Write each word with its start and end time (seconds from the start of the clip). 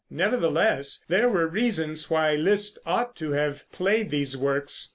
Nevertheless, 0.09 1.03
there 1.09 1.29
were 1.29 1.45
reasons 1.45 2.09
why 2.09 2.33
Liszt 2.33 2.79
ought 2.87 3.15
to 3.17 3.33
have 3.33 3.65
played 3.71 4.09
these 4.09 4.35
works. 4.35 4.89